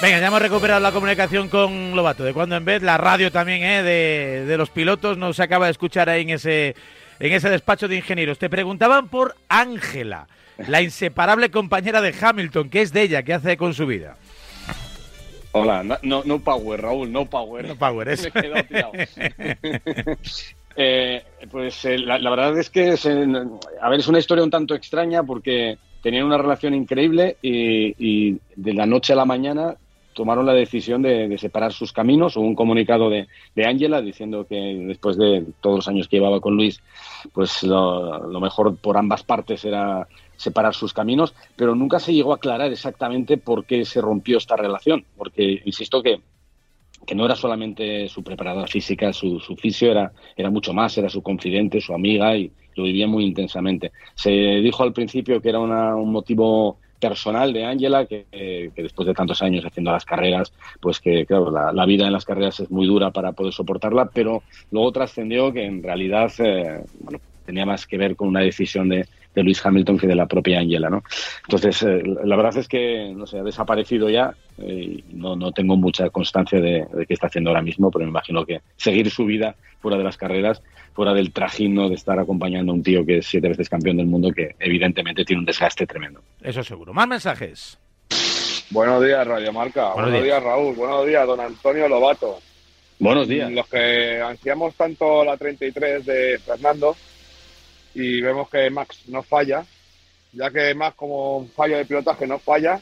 Venga, 0.00 0.20
ya 0.20 0.26
hemos 0.26 0.42
recuperado 0.42 0.78
la 0.78 0.92
comunicación 0.92 1.48
con 1.48 1.96
Lobato. 1.96 2.22
De 2.22 2.34
cuando 2.34 2.54
en 2.54 2.66
vez, 2.66 2.82
la 2.82 2.98
radio 2.98 3.32
también, 3.32 3.62
¿eh? 3.62 3.82
De, 3.82 4.44
de 4.44 4.58
los 4.58 4.68
pilotos, 4.68 5.16
no 5.16 5.32
se 5.32 5.42
acaba 5.42 5.66
de 5.66 5.72
escuchar 5.72 6.10
ahí 6.10 6.22
en 6.22 6.30
ese, 6.30 6.76
en 7.18 7.32
ese 7.32 7.48
despacho 7.48 7.88
de 7.88 7.96
ingenieros. 7.96 8.38
Te 8.38 8.50
preguntaban 8.50 9.08
por 9.08 9.36
Ángela, 9.48 10.28
la 10.68 10.82
inseparable 10.82 11.50
compañera 11.50 12.02
de 12.02 12.14
Hamilton. 12.20 12.68
¿Qué 12.68 12.82
es 12.82 12.92
de 12.92 13.02
ella? 13.02 13.22
¿Qué 13.22 13.32
hace 13.32 13.56
con 13.56 13.72
su 13.72 13.86
vida? 13.86 14.16
Hola, 15.52 15.82
no, 16.02 16.22
no 16.24 16.40
power, 16.40 16.82
Raúl, 16.82 17.10
no 17.10 17.24
power. 17.24 17.66
No 17.66 17.76
power, 17.76 18.10
es. 18.10 18.28
eh, 20.76 21.24
pues 21.50 21.84
eh, 21.86 21.96
la, 21.96 22.18
la, 22.18 22.28
verdad 22.28 22.58
es 22.58 22.68
que 22.68 22.90
es, 22.90 23.06
eh, 23.06 23.26
a 23.80 23.88
ver, 23.88 24.00
es 24.00 24.08
una 24.08 24.18
historia 24.18 24.44
un 24.44 24.50
tanto 24.50 24.74
extraña 24.74 25.22
porque 25.22 25.78
tenían 26.02 26.26
una 26.26 26.36
relación 26.36 26.74
increíble 26.74 27.38
y, 27.40 27.94
y 27.98 28.38
de 28.54 28.74
la 28.74 28.84
noche 28.84 29.14
a 29.14 29.16
la 29.16 29.24
mañana 29.24 29.74
tomaron 30.16 30.46
la 30.46 30.54
decisión 30.54 31.02
de, 31.02 31.36
separar 31.36 31.74
sus 31.74 31.92
caminos. 31.92 32.36
Hubo 32.36 32.46
un 32.46 32.54
comunicado 32.54 33.10
de 33.10 33.28
Ángela 33.64 34.00
diciendo 34.00 34.46
que 34.48 34.56
después 34.56 35.18
de 35.18 35.44
todos 35.60 35.76
los 35.76 35.88
años 35.88 36.08
que 36.08 36.16
llevaba 36.16 36.40
con 36.40 36.56
Luis, 36.56 36.82
pues 37.34 37.62
lo, 37.62 38.26
lo, 38.26 38.40
mejor 38.40 38.76
por 38.76 38.96
ambas 38.96 39.22
partes 39.22 39.64
era 39.66 40.08
separar 40.36 40.74
sus 40.74 40.94
caminos, 40.94 41.34
pero 41.54 41.74
nunca 41.74 41.98
se 42.00 42.14
llegó 42.14 42.32
a 42.32 42.36
aclarar 42.36 42.72
exactamente 42.72 43.36
por 43.36 43.66
qué 43.66 43.84
se 43.84 44.00
rompió 44.00 44.38
esta 44.38 44.56
relación, 44.56 45.04
porque 45.16 45.62
insisto 45.64 46.02
que 46.02 46.20
que 47.06 47.14
no 47.14 47.24
era 47.24 47.36
solamente 47.36 48.08
su 48.08 48.24
preparadora 48.24 48.66
física, 48.66 49.12
su, 49.12 49.38
su 49.38 49.54
fisio 49.54 49.92
era, 49.92 50.12
era 50.36 50.50
mucho 50.50 50.72
más, 50.72 50.98
era 50.98 51.08
su 51.08 51.22
confidente, 51.22 51.80
su 51.80 51.94
amiga 51.94 52.36
y 52.36 52.50
lo 52.74 52.82
vivía 52.82 53.06
muy 53.06 53.24
intensamente. 53.24 53.92
Se 54.14 54.30
dijo 54.30 54.82
al 54.82 54.92
principio 54.92 55.40
que 55.40 55.48
era 55.48 55.60
una, 55.60 55.94
un 55.94 56.10
motivo 56.10 56.78
personal 57.00 57.52
de 57.52 57.64
Ángela, 57.64 58.06
que, 58.06 58.26
que, 58.30 58.82
después 58.82 59.06
de 59.06 59.14
tantos 59.14 59.42
años 59.42 59.64
haciendo 59.64 59.92
las 59.92 60.04
carreras, 60.04 60.52
pues 60.80 61.00
que 61.00 61.26
claro, 61.26 61.50
la, 61.50 61.86
vida 61.86 62.06
en 62.06 62.12
las 62.12 62.24
carreras 62.24 62.60
es 62.60 62.70
muy 62.70 62.86
dura 62.86 63.10
para 63.10 63.32
poder 63.32 63.52
soportarla, 63.52 64.10
pero 64.12 64.42
luego 64.70 64.92
trascendió 64.92 65.52
que 65.52 65.64
en 65.64 65.82
realidad 65.82 66.32
eh, 66.38 66.82
bueno, 67.00 67.20
tenía 67.44 67.66
más 67.66 67.86
que 67.86 67.98
ver 67.98 68.16
con 68.16 68.28
una 68.28 68.40
decisión 68.40 68.88
de, 68.88 69.06
de 69.36 69.42
Luis 69.44 69.64
Hamilton 69.64 69.98
que 69.98 70.06
de 70.06 70.16
la 70.16 70.26
propia 70.26 70.58
Angela, 70.58 70.88
¿no? 70.88 71.04
Entonces, 71.44 71.82
eh, 71.82 72.02
la 72.24 72.36
verdad 72.36 72.56
es 72.56 72.66
que, 72.66 73.12
no 73.14 73.26
sé, 73.26 73.38
ha 73.38 73.42
desaparecido 73.42 74.08
ya 74.08 74.34
eh, 74.58 75.02
y 75.04 75.04
no, 75.12 75.36
no 75.36 75.52
tengo 75.52 75.76
mucha 75.76 76.08
constancia 76.08 76.58
de, 76.58 76.86
de, 76.92 77.06
qué 77.06 77.14
está 77.14 77.26
haciendo 77.26 77.50
ahora 77.50 77.62
mismo, 77.62 77.90
pero 77.90 78.06
me 78.06 78.10
imagino 78.10 78.46
que 78.46 78.62
seguir 78.76 79.10
su 79.10 79.26
vida 79.26 79.54
fuera 79.80 79.98
de 79.98 80.04
las 80.04 80.16
carreras, 80.16 80.62
fuera 80.94 81.12
del 81.12 81.32
trajino 81.32 81.90
de 81.90 81.96
estar 81.96 82.18
acompañando 82.18 82.72
a 82.72 82.74
un 82.74 82.82
tío 82.82 83.04
que 83.04 83.18
es 83.18 83.26
siete 83.26 83.48
veces 83.48 83.68
campeón 83.68 83.98
del 83.98 84.06
mundo, 84.06 84.32
que 84.32 84.56
evidentemente 84.58 85.24
tiene 85.24 85.40
un 85.40 85.46
desgaste 85.46 85.86
tremendo. 85.86 86.22
Eso 86.40 86.64
seguro. 86.64 86.94
Más 86.94 87.06
mensajes. 87.06 87.78
Buenos 88.70 89.04
días, 89.04 89.26
Radio 89.26 89.52
Marca. 89.52 89.92
Buenos, 89.92 90.10
Buenos 90.10 90.12
días. 90.12 90.24
días, 90.24 90.42
Raúl. 90.42 90.74
Buenos 90.74 91.06
días, 91.06 91.26
don 91.26 91.40
Antonio 91.40 91.88
Lobato. 91.88 92.38
Buenos 92.98 93.28
días. 93.28 93.52
Los 93.52 93.66
que 93.68 94.18
ansiamos 94.20 94.74
tanto 94.74 95.22
la 95.24 95.36
33 95.36 96.06
de 96.06 96.38
Fernando, 96.38 96.96
y 97.96 98.20
vemos 98.20 98.50
que 98.50 98.68
Max 98.68 99.04
no 99.08 99.22
falla, 99.22 99.64
ya 100.32 100.50
que 100.50 100.74
Max 100.74 100.94
como 100.96 101.38
un 101.38 101.48
fallo 101.48 101.78
de 101.78 101.86
pilotaje 101.86 102.26
no 102.26 102.38
falla, 102.38 102.78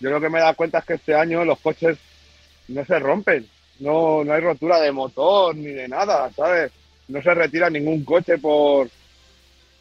yo 0.00 0.08
lo 0.08 0.18
que 0.18 0.30
me 0.30 0.40
da 0.40 0.54
cuenta 0.54 0.78
es 0.78 0.84
que 0.86 0.94
este 0.94 1.14
año 1.14 1.44
los 1.44 1.58
coches 1.60 1.98
no 2.68 2.82
se 2.86 2.98
rompen, 2.98 3.46
no, 3.80 4.24
no 4.24 4.32
hay 4.32 4.40
rotura 4.40 4.80
de 4.80 4.92
motor 4.92 5.54
ni 5.54 5.72
de 5.72 5.86
nada, 5.88 6.32
¿sabes? 6.34 6.72
No 7.08 7.20
se 7.20 7.34
retira 7.34 7.68
ningún 7.68 8.02
coche 8.02 8.38
por, 8.38 8.88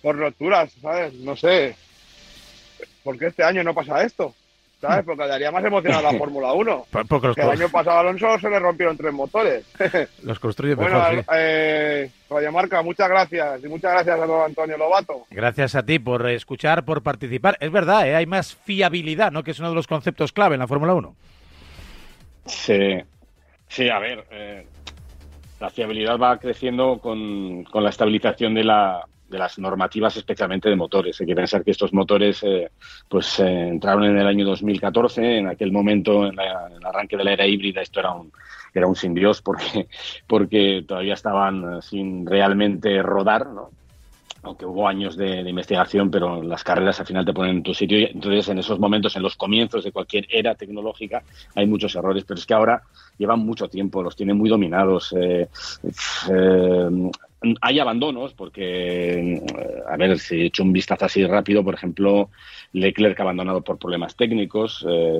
por 0.01 0.17
roturas, 0.17 0.73
¿sabes? 0.81 1.13
No 1.13 1.37
sé. 1.37 1.77
¿Por 3.01 3.17
qué 3.17 3.27
este 3.27 3.43
año 3.45 3.63
no 3.63 3.73
pasa 3.73 4.03
esto? 4.03 4.35
¿Sabes? 4.87 5.05
Porque 5.05 5.27
daría 5.27 5.51
más 5.51 5.63
emocionado 5.63 6.11
la 6.11 6.13
Fórmula 6.17 6.53
1. 6.53 6.85
Porque 7.07 7.33
que 7.33 7.41
el 7.41 7.49
año 7.49 7.69
pasado 7.69 7.97
a 7.97 7.99
Alonso 8.01 8.39
se 8.39 8.49
le 8.49 8.59
rompieron 8.59 8.95
tres 8.97 9.13
motores. 9.13 9.65
Los 10.23 10.39
construye 10.39 10.75
bueno, 10.75 10.99
mejor, 10.99 11.15
sí. 11.19 11.25
eh, 11.33 12.11
Radio 12.29 12.51
Marca, 12.51 12.81
muchas 12.81 13.09
gracias. 13.09 13.63
Y 13.63 13.67
muchas 13.67 13.91
gracias 13.93 14.19
a 14.19 14.25
don 14.25 14.41
Antonio 14.41 14.77
Lobato. 14.77 15.25
Gracias 15.31 15.75
a 15.75 15.83
ti 15.85 15.99
por 15.99 16.27
escuchar, 16.29 16.85
por 16.85 17.01
participar. 17.01 17.57
Es 17.59 17.71
verdad, 17.71 18.07
¿eh? 18.07 18.15
hay 18.15 18.25
más 18.25 18.55
fiabilidad, 18.55 19.31
¿no? 19.31 19.43
Que 19.43 19.51
es 19.51 19.59
uno 19.59 19.69
de 19.69 19.75
los 19.75 19.87
conceptos 19.87 20.31
clave 20.31 20.55
en 20.55 20.59
la 20.59 20.67
Fórmula 20.67 20.93
1. 20.93 21.15
Sí, 22.45 22.97
sí, 23.67 23.89
a 23.89 23.97
ver, 23.99 24.25
eh, 24.31 24.67
la 25.59 25.69
fiabilidad 25.69 26.17
va 26.19 26.37
creciendo 26.37 26.99
con, 26.99 27.63
con 27.63 27.83
la 27.83 27.89
estabilización 27.89 28.53
de 28.53 28.63
la, 28.63 29.07
de 29.29 29.37
las 29.37 29.57
normativas, 29.59 30.15
especialmente 30.17 30.69
de 30.69 30.75
motores. 30.75 31.19
Hay 31.19 31.27
que 31.27 31.35
pensar 31.35 31.63
que 31.63 31.71
estos 31.71 31.93
motores 31.93 32.43
eh, 32.43 32.69
pues 33.09 33.39
eh, 33.39 33.67
entraron 33.67 34.03
en 34.05 34.17
el 34.17 34.27
año 34.27 34.45
2014, 34.45 35.37
en 35.37 35.47
aquel 35.47 35.71
momento, 35.71 36.27
en, 36.27 36.35
la, 36.35 36.67
en, 36.67 36.77
el 36.77 36.85
arranque 36.85 37.17
de 37.17 37.23
la 37.23 37.33
era 37.33 37.47
híbrida, 37.47 37.81
esto 37.81 37.99
era 37.99 38.11
un, 38.11 38.31
era 38.73 38.87
un 38.87 38.95
sin 38.95 39.13
Dios 39.13 39.41
porque, 39.41 39.87
porque 40.27 40.83
todavía 40.87 41.13
estaban 41.13 41.81
sin 41.81 42.25
realmente 42.25 43.01
rodar, 43.01 43.47
¿no? 43.47 43.69
aunque 44.45 44.65
hubo 44.65 44.87
años 44.87 45.17
de, 45.17 45.41
investigación, 45.41 46.09
pero 46.09 46.41
las 46.41 46.63
carreras 46.63 46.99
al 46.99 47.05
final 47.05 47.25
te 47.25 47.33
ponen 47.33 47.57
en 47.57 47.63
tu 47.63 47.73
sitio. 47.73 47.97
Entonces, 47.97 48.47
en 48.49 48.59
esos 48.59 48.79
momentos, 48.79 49.15
en 49.15 49.23
los 49.23 49.35
comienzos 49.35 49.83
de 49.83 49.91
cualquier 49.91 50.27
era 50.29 50.55
tecnológica, 50.55 51.23
hay 51.55 51.65
muchos 51.65 51.95
errores, 51.95 52.23
pero 52.25 52.39
es 52.39 52.45
que 52.45 52.53
ahora 52.53 52.83
llevan 53.17 53.39
mucho 53.39 53.67
tiempo, 53.67 54.03
los 54.03 54.15
tienen 54.15 54.37
muy 54.37 54.49
dominados. 54.49 55.13
Eh, 55.17 55.49
eh, 56.29 57.09
hay 57.61 57.79
abandonos, 57.79 58.33
porque, 58.33 59.41
a 59.89 59.97
ver, 59.97 60.19
si 60.19 60.41
he 60.41 60.45
hecho 60.45 60.63
un 60.63 60.73
vistazo 60.73 61.05
así 61.05 61.25
rápido, 61.25 61.63
por 61.63 61.73
ejemplo, 61.73 62.29
Leclerc 62.73 63.19
abandonado 63.19 63.61
por 63.61 63.77
problemas 63.77 64.15
técnicos, 64.15 64.85
eh, 64.87 65.19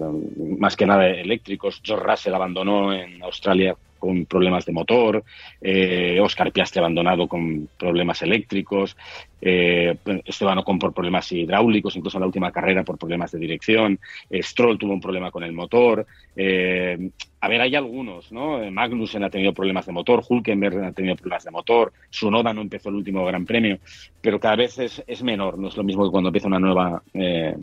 más 0.60 0.76
que 0.76 0.86
nada 0.86 1.08
eléctricos. 1.08 1.82
George 1.84 2.06
Russell 2.06 2.34
abandonó 2.34 2.94
en 2.94 3.22
Australia 3.24 3.76
con 4.06 4.26
problemas 4.26 4.66
de 4.66 4.72
motor, 4.72 5.24
eh, 5.62 6.20
Oscar 6.22 6.52
Piastri 6.52 6.80
abandonado 6.80 7.28
con 7.28 7.68
problemas 7.78 8.22
eléctricos, 8.22 8.96
eh, 9.42 9.98
Esteban 10.24 10.60
Ocon 10.60 10.78
por 10.78 10.94
problemas 10.94 11.32
hidráulicos, 11.32 11.96
incluso 11.96 12.18
en 12.18 12.22
la 12.22 12.28
última 12.28 12.52
carrera 12.52 12.84
por 12.84 12.98
problemas 12.98 13.32
de 13.32 13.40
dirección, 13.40 14.00
eh, 14.30 14.44
Stroll 14.44 14.78
tuvo 14.78 14.94
un 14.94 15.02
problema 15.02 15.32
con 15.32 15.44
el 15.44 15.54
motor, 15.54 16.06
eh, 16.36 17.10
a 17.42 17.48
ver, 17.48 17.62
hay 17.62 17.76
algunos, 17.76 18.32
¿no? 18.32 18.60
Magnussen 18.72 19.24
ha 19.24 19.30
tenido 19.30 19.54
problemas 19.54 19.86
de 19.86 19.92
motor, 19.92 20.24
Hulkenberg 20.28 20.84
ha 20.84 20.92
tenido 20.92 21.16
problemas 21.16 21.44
de 21.44 21.52
motor, 21.52 21.94
Sunoda 22.10 22.54
no 22.54 22.62
empezó 22.62 22.90
el 22.90 22.96
último 22.96 23.26
Gran 23.26 23.46
Premio, 23.46 23.80
pero 24.22 24.40
cada 24.40 24.56
vez 24.56 24.78
es, 24.80 25.04
es 25.08 25.24
menor, 25.24 25.58
no 25.58 25.68
es 25.68 25.78
lo 25.78 25.84
mismo 25.84 26.06
que 26.06 26.12
cuando 26.12 26.30
empieza 26.30 26.48
una 26.48 26.60
nueva 26.60 27.02
eh, 27.14 27.56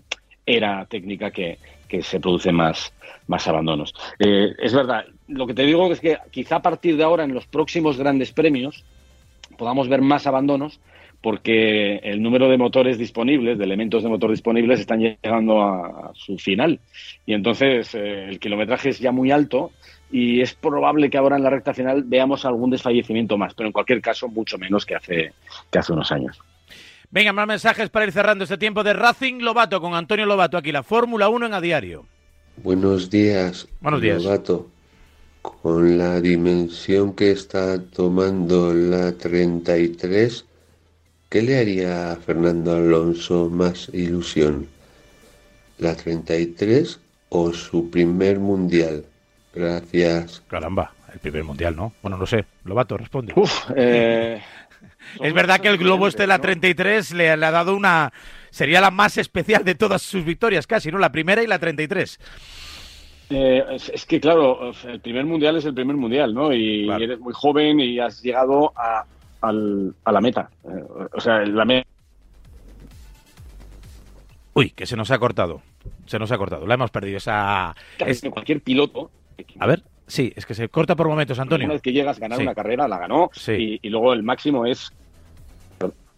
era 0.46 0.84
técnica 0.86 1.30
que, 1.30 1.58
que 1.92 2.02
se 2.02 2.20
producen 2.20 2.54
más, 2.54 2.94
más 3.26 3.46
abandonos. 3.46 3.92
Eh, 4.18 4.54
es 4.58 4.72
verdad, 4.72 5.04
lo 5.28 5.46
que 5.46 5.52
te 5.52 5.64
digo 5.64 5.92
es 5.92 6.00
que 6.00 6.16
quizá 6.30 6.56
a 6.56 6.62
partir 6.62 6.96
de 6.96 7.04
ahora, 7.04 7.24
en 7.24 7.34
los 7.34 7.46
próximos 7.46 7.98
grandes 7.98 8.32
premios, 8.32 8.82
podamos 9.58 9.90
ver 9.90 10.00
más 10.00 10.26
abandonos, 10.26 10.80
porque 11.20 11.96
el 11.96 12.22
número 12.22 12.48
de 12.48 12.56
motores 12.56 12.96
disponibles, 12.96 13.58
de 13.58 13.64
elementos 13.64 14.02
de 14.02 14.08
motor 14.08 14.30
disponibles, 14.30 14.80
están 14.80 15.00
llegando 15.00 15.60
a, 15.60 16.12
su 16.14 16.38
final. 16.38 16.80
Y 17.26 17.34
entonces 17.34 17.94
eh, 17.94 18.24
el 18.26 18.40
kilometraje 18.40 18.88
es 18.88 18.98
ya 18.98 19.12
muy 19.12 19.30
alto 19.30 19.70
y 20.10 20.40
es 20.40 20.54
probable 20.54 21.10
que 21.10 21.18
ahora 21.18 21.36
en 21.36 21.42
la 21.42 21.50
recta 21.50 21.74
final 21.74 22.04
veamos 22.06 22.46
algún 22.46 22.70
desfallecimiento 22.70 23.36
más, 23.36 23.52
pero 23.52 23.66
en 23.66 23.72
cualquier 23.72 24.00
caso 24.00 24.28
mucho 24.28 24.56
menos 24.56 24.86
que 24.86 24.94
hace, 24.94 25.32
que 25.70 25.78
hace 25.78 25.92
unos 25.92 26.10
años. 26.10 26.40
Venga, 27.12 27.34
más 27.34 27.46
mensajes 27.46 27.90
para 27.90 28.06
ir 28.06 28.12
cerrando 28.12 28.44
este 28.44 28.56
tiempo 28.56 28.82
de 28.82 28.94
Racing 28.94 29.40
Lobato 29.42 29.82
con 29.82 29.92
Antonio 29.92 30.24
Lobato 30.24 30.56
aquí, 30.56 30.72
la 30.72 30.82
Fórmula 30.82 31.28
1 31.28 31.44
en 31.44 31.52
a 31.52 31.60
diario. 31.60 32.06
Buenos 32.56 33.10
días, 33.10 33.68
Buenos 33.82 34.00
días. 34.00 34.22
Lobato. 34.22 34.70
Con 35.42 35.98
la 35.98 36.22
dimensión 36.22 37.12
que 37.12 37.32
está 37.32 37.82
tomando 37.82 38.72
la 38.72 39.12
33, 39.12 40.46
¿qué 41.28 41.42
le 41.42 41.58
haría 41.58 42.12
a 42.12 42.16
Fernando 42.16 42.76
Alonso 42.76 43.50
más 43.50 43.90
ilusión? 43.92 44.66
¿La 45.76 45.94
33 45.94 46.98
o 47.28 47.52
su 47.52 47.90
primer 47.90 48.38
mundial? 48.38 49.04
Gracias. 49.54 50.42
Caramba, 50.48 50.94
el 51.12 51.18
primer 51.18 51.44
mundial, 51.44 51.76
¿no? 51.76 51.92
Bueno, 52.00 52.16
no 52.16 52.26
sé. 52.26 52.46
Lobato, 52.64 52.96
responde. 52.96 53.34
Uf, 53.36 53.70
eh... 53.76 54.40
Es 55.20 55.32
verdad 55.32 55.60
que 55.60 55.68
el 55.68 55.78
globo 55.78 56.06
este, 56.06 56.26
la 56.26 56.38
33, 56.38 57.12
le, 57.12 57.36
le, 57.36 57.46
ha 57.46 57.50
dado 57.50 57.76
una... 57.76 58.12
Sería 58.50 58.80
la 58.80 58.90
más 58.90 59.18
especial 59.18 59.64
de 59.64 59.74
todas 59.74 60.02
sus 60.02 60.24
victorias, 60.24 60.66
casi, 60.66 60.90
¿no? 60.90 60.98
La 60.98 61.12
primera 61.12 61.42
y 61.42 61.46
la 61.46 61.58
33. 61.58 62.18
Eh, 63.30 63.64
es, 63.70 63.88
es, 63.88 64.04
que, 64.04 64.20
claro, 64.20 64.72
el 64.86 65.00
primer 65.00 65.24
mundial 65.24 65.56
es 65.56 65.64
el 65.64 65.74
primer 65.74 65.96
mundial, 65.96 66.34
¿no? 66.34 66.52
Y 66.52 66.84
claro. 66.84 67.04
eres 67.04 67.18
muy 67.18 67.32
joven 67.32 67.80
y 67.80 67.98
has 67.98 68.22
llegado 68.22 68.72
a, 68.76 69.04
al, 69.40 69.94
a 70.04 70.12
la 70.12 70.20
meta. 70.20 70.50
Eh, 70.64 71.08
o 71.14 71.20
sea, 71.20 71.38
la 71.46 71.64
meta... 71.64 71.88
Uy, 74.54 74.70
que 74.70 74.84
se 74.84 74.96
nos 74.96 75.10
ha 75.10 75.18
cortado. 75.18 75.62
Se 76.06 76.18
nos 76.18 76.30
ha 76.30 76.36
cortado. 76.36 76.66
La 76.66 76.74
hemos 76.74 76.90
perdido. 76.90 77.16
Esa... 77.16 77.74
Es... 77.98 78.22
Cualquier 78.30 78.60
piloto... 78.60 79.10
A 79.58 79.66
ver. 79.66 79.82
Sí, 80.12 80.30
es 80.36 80.44
que 80.44 80.52
se 80.52 80.68
corta 80.68 80.94
por 80.94 81.08
momentos, 81.08 81.38
Antonio. 81.38 81.64
Una 81.64 81.72
vez 81.72 81.80
que 81.80 81.90
llegas 81.90 82.18
a 82.18 82.20
ganar 82.20 82.36
sí. 82.36 82.42
una 82.42 82.54
carrera, 82.54 82.86
la 82.86 82.98
ganó. 82.98 83.30
Sí. 83.32 83.52
Y, 83.52 83.86
y, 83.86 83.88
luego 83.88 84.12
el 84.12 84.22
máximo 84.22 84.66
es. 84.66 84.92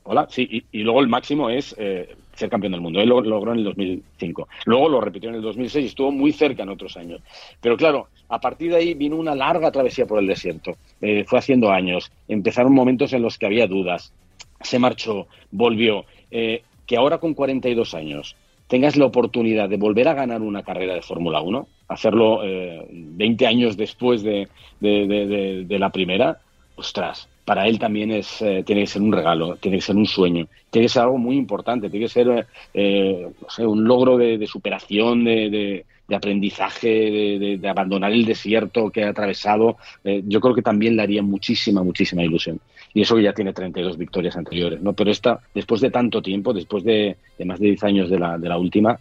Hola, 0.02 0.26
sí, 0.28 0.48
y, 0.50 0.80
y 0.80 0.82
luego 0.82 0.98
el 0.98 1.06
máximo 1.06 1.48
es 1.48 1.76
eh, 1.78 2.16
ser 2.34 2.50
campeón 2.50 2.72
del 2.72 2.80
mundo. 2.80 3.00
Él 3.00 3.08
lo 3.08 3.20
logró 3.20 3.52
en 3.52 3.58
el 3.58 3.64
2005. 3.66 4.48
Luego 4.64 4.88
lo 4.88 5.00
repitió 5.00 5.28
en 5.28 5.36
el 5.36 5.42
2006 5.42 5.84
y 5.84 5.86
estuvo 5.86 6.10
muy 6.10 6.32
cerca 6.32 6.64
en 6.64 6.70
otros 6.70 6.96
años. 6.96 7.20
Pero 7.60 7.76
claro, 7.76 8.08
a 8.30 8.40
partir 8.40 8.72
de 8.72 8.78
ahí 8.78 8.94
vino 8.94 9.14
una 9.14 9.36
larga 9.36 9.70
travesía 9.70 10.06
por 10.06 10.18
el 10.18 10.26
desierto. 10.26 10.76
Eh, 11.00 11.24
fue 11.24 11.38
haciendo 11.38 11.70
años. 11.70 12.10
Empezaron 12.26 12.74
momentos 12.74 13.12
en 13.12 13.22
los 13.22 13.38
que 13.38 13.46
había 13.46 13.68
dudas. 13.68 14.12
Se 14.60 14.80
marchó, 14.80 15.28
volvió. 15.52 16.04
Eh, 16.32 16.64
que 16.84 16.96
ahora 16.96 17.18
con 17.18 17.32
42 17.32 17.94
años 17.94 18.34
tengas 18.68 18.96
la 18.96 19.06
oportunidad 19.06 19.68
de 19.68 19.76
volver 19.76 20.08
a 20.08 20.14
ganar 20.14 20.42
una 20.42 20.62
carrera 20.62 20.94
de 20.94 21.02
Fórmula 21.02 21.40
1, 21.40 21.66
hacerlo 21.88 22.40
eh, 22.44 22.86
20 22.90 23.46
años 23.46 23.76
después 23.76 24.22
de, 24.22 24.48
de, 24.80 25.78
la 25.78 25.90
primera, 25.90 26.40
ostras, 26.76 27.28
para 27.44 27.66
él 27.66 27.78
también 27.78 28.10
es 28.10 28.40
eh, 28.40 28.62
tiene 28.64 28.82
que 28.82 28.86
ser 28.86 29.02
un 29.02 29.12
regalo, 29.12 29.56
tiene 29.56 29.78
que 29.78 29.82
ser 29.82 29.96
un 29.96 30.06
sueño, 30.06 30.48
tiene 30.70 30.86
que 30.86 30.92
ser 30.92 31.02
algo 31.02 31.18
muy 31.18 31.36
importante, 31.36 31.90
tiene 31.90 32.06
que 32.06 32.12
ser 32.12 32.46
eh, 32.72 33.28
no 33.40 33.50
sé, 33.50 33.66
un 33.66 33.84
logro 33.84 34.16
de, 34.16 34.46
superación, 34.46 35.24
de, 35.24 35.84
de, 36.08 36.16
aprendizaje, 36.16 37.58
de, 37.60 37.68
abandonar 37.68 38.12
el 38.12 38.24
desierto 38.24 38.90
que 38.90 39.04
ha 39.04 39.10
atravesado. 39.10 39.76
Eh, 40.04 40.22
yo 40.26 40.40
creo 40.40 40.54
que 40.54 40.62
también 40.62 40.96
le 40.96 41.02
haría 41.02 41.22
muchísima, 41.22 41.82
muchísima 41.82 42.22
ilusión. 42.22 42.60
Y 42.92 43.02
eso 43.02 43.18
ya 43.18 43.32
tiene 43.32 43.52
32 43.52 43.98
victorias 43.98 44.36
anteriores, 44.36 44.80
¿no? 44.80 44.92
Pero 44.92 45.10
esta, 45.10 45.40
después 45.54 45.80
de 45.80 45.90
tanto 45.90 46.22
tiempo, 46.22 46.52
después 46.52 46.84
de, 46.84 47.16
más 47.44 47.58
de 47.58 47.68
10 47.68 47.84
años 47.84 48.10
de 48.10 48.18
la, 48.18 48.38
de 48.38 48.48
la 48.48 48.56
última, 48.56 48.98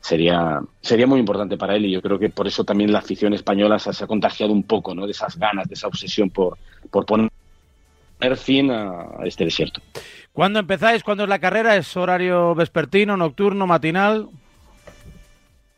sería, 0.00 0.60
sería 0.80 1.06
muy 1.06 1.20
importante 1.20 1.56
para 1.56 1.76
él 1.76 1.86
y 1.86 1.90
yo 1.90 2.00
creo 2.00 2.18
que 2.18 2.30
por 2.30 2.46
eso 2.46 2.64
también 2.64 2.92
la 2.92 3.00
afición 3.00 3.34
española 3.34 3.78
se, 3.78 3.90
ha 4.02 4.06
contagiado 4.06 4.52
un 4.52 4.62
poco 4.62 4.94
¿no? 4.94 5.04
de 5.04 5.12
esas 5.12 5.38
ganas, 5.38 5.68
de 5.68 5.74
esa 5.74 5.86
obsesión 5.86 6.30
por, 6.30 6.56
por 6.90 7.04
poner 7.04 7.30
fin 8.36 8.70
a, 8.70 9.06
este 9.24 9.44
desierto. 9.44 9.80
¿Cuándo 10.32 10.60
empezáis? 10.60 11.02
¿Cuándo 11.02 11.24
es 11.24 11.28
la 11.28 11.38
carrera? 11.38 11.76
¿Es 11.76 11.96
horario 11.96 12.54
vespertino, 12.54 13.16
nocturno, 13.16 13.66
matinal? 13.66 14.28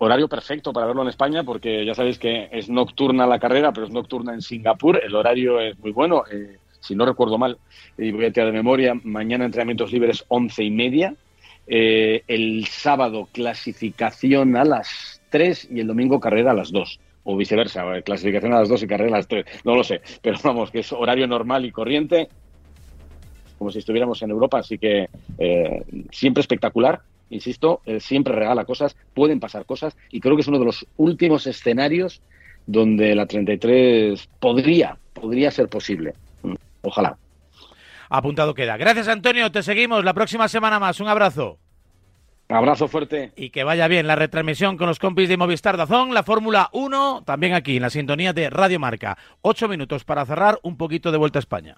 Horario 0.02 0.28
perfecto 0.28 0.72
para 0.72 0.86
verlo 0.86 1.02
en 1.02 1.08
España 1.08 1.44
porque 1.44 1.84
ya 1.84 1.94
sabéis 1.94 2.18
que 2.18 2.48
es 2.50 2.70
nocturna 2.70 3.26
la 3.26 3.38
carrera, 3.38 3.70
pero 3.70 3.86
es 3.86 3.92
nocturna 3.92 4.32
en 4.32 4.40
Singapur. 4.40 4.98
El 5.04 5.14
horario 5.14 5.60
es 5.60 5.78
muy 5.78 5.92
bueno. 5.92 6.24
Eh, 6.32 6.56
si 6.80 6.94
no 6.94 7.04
recuerdo 7.04 7.36
mal, 7.36 7.58
y 7.98 8.10
voy 8.10 8.24
a 8.24 8.32
tirar 8.32 8.46
de 8.46 8.54
memoria, 8.54 8.94
mañana 9.04 9.44
entrenamientos 9.44 9.92
libres 9.92 10.24
once 10.28 10.64
y 10.64 10.70
media, 10.70 11.14
eh, 11.66 12.22
el 12.28 12.66
sábado 12.66 13.28
clasificación 13.30 14.56
a 14.56 14.64
las 14.64 15.20
3 15.28 15.68
y 15.70 15.80
el 15.80 15.86
domingo 15.86 16.18
carrera 16.18 16.52
a 16.52 16.54
las 16.54 16.72
2 16.72 16.98
o 17.24 17.36
viceversa, 17.36 17.98
eh, 17.98 18.02
clasificación 18.02 18.54
a 18.54 18.60
las 18.60 18.70
2 18.70 18.82
y 18.82 18.86
carrera 18.86 19.16
a 19.16 19.18
las 19.18 19.28
3, 19.28 19.44
no 19.64 19.74
lo 19.74 19.84
sé, 19.84 20.00
pero 20.22 20.38
vamos, 20.44 20.70
que 20.70 20.78
es 20.78 20.90
horario 20.92 21.26
normal 21.26 21.66
y 21.66 21.72
corriente, 21.72 22.28
como 23.58 23.70
si 23.70 23.80
estuviéramos 23.80 24.22
en 24.22 24.30
Europa, 24.30 24.60
así 24.60 24.78
que 24.78 25.10
eh, 25.38 25.84
siempre 26.10 26.40
espectacular, 26.40 27.02
insisto, 27.30 27.80
siempre 27.98 28.34
regala 28.34 28.64
cosas, 28.64 28.96
pueden 29.14 29.40
pasar 29.40 29.64
cosas 29.64 29.96
y 30.10 30.20
creo 30.20 30.36
que 30.36 30.42
es 30.42 30.48
uno 30.48 30.58
de 30.58 30.64
los 30.66 30.86
últimos 30.96 31.46
escenarios 31.46 32.20
donde 32.66 33.14
la 33.14 33.26
33 33.26 34.28
podría, 34.38 34.96
podría 35.12 35.50
ser 35.50 35.68
posible. 35.68 36.14
Mm, 36.42 36.54
ojalá. 36.82 37.16
Apuntado 38.08 38.54
queda. 38.54 38.76
Gracias, 38.76 39.08
Antonio. 39.08 39.50
Te 39.52 39.62
seguimos 39.62 40.04
la 40.04 40.14
próxima 40.14 40.48
semana 40.48 40.78
más. 40.78 41.00
Un 41.00 41.08
abrazo. 41.08 41.58
Abrazo 42.48 42.88
fuerte. 42.88 43.32
Y 43.36 43.50
que 43.50 43.62
vaya 43.62 43.86
bien 43.86 44.08
la 44.08 44.16
retransmisión 44.16 44.76
con 44.76 44.88
los 44.88 44.98
compis 44.98 45.28
de 45.28 45.36
Movistar 45.36 45.76
Dazón, 45.76 46.12
la 46.12 46.24
Fórmula 46.24 46.68
1, 46.72 47.22
también 47.24 47.54
aquí 47.54 47.76
en 47.76 47.82
la 47.82 47.90
sintonía 47.90 48.32
de 48.32 48.50
Radio 48.50 48.80
Marca. 48.80 49.16
Ocho 49.42 49.68
minutos 49.68 50.04
para 50.04 50.26
cerrar 50.26 50.58
un 50.64 50.76
poquito 50.76 51.12
de 51.12 51.18
vuelta 51.18 51.38
a 51.38 51.40
España. 51.40 51.76